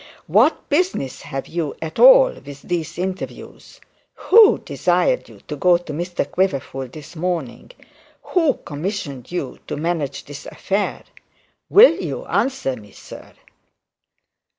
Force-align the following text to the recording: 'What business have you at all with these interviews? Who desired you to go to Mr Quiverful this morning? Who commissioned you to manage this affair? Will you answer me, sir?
'What 0.25 0.67
business 0.67 1.21
have 1.21 1.47
you 1.47 1.75
at 1.79 1.99
all 1.99 2.33
with 2.43 2.63
these 2.63 2.97
interviews? 2.97 3.79
Who 4.15 4.57
desired 4.57 5.29
you 5.29 5.41
to 5.41 5.55
go 5.55 5.77
to 5.77 5.93
Mr 5.93 6.25
Quiverful 6.27 6.87
this 6.87 7.15
morning? 7.15 7.69
Who 8.23 8.55
commissioned 8.65 9.31
you 9.31 9.59
to 9.67 9.77
manage 9.77 10.25
this 10.25 10.47
affair? 10.47 11.03
Will 11.69 11.97
you 12.01 12.25
answer 12.25 12.75
me, 12.75 12.89
sir? 12.93 13.33